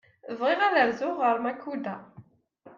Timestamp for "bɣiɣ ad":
0.39-0.73